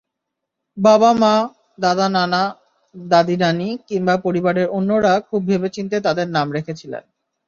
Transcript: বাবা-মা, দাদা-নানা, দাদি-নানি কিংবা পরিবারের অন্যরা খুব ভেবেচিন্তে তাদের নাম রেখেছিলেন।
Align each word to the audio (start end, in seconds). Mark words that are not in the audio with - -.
বাবা-মা, 0.77 1.33
দাদা-নানা, 1.79 2.41
দাদি-নানি 2.95 3.77
কিংবা 3.87 4.15
পরিবারের 4.17 4.67
অন্যরা 4.69 5.13
খুব 5.21 5.41
ভেবেচিন্তে 5.47 5.97
তাদের 6.01 6.27
নাম 6.27 6.47
রেখেছিলেন। 6.51 7.03